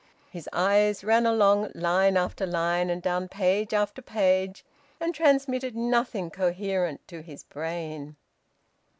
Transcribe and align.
His 0.31 0.49
eyes 0.51 1.03
ran 1.03 1.27
along 1.27 1.73
line 1.75 2.17
after 2.17 2.47
line 2.47 2.89
and 2.89 3.03
down 3.03 3.27
page 3.27 3.71
after 3.71 4.01
page, 4.01 4.65
and 4.99 5.13
transmitted 5.13 5.75
nothing 5.75 6.31
coherent 6.31 7.07
to 7.09 7.21
his 7.21 7.43
brain. 7.43 8.15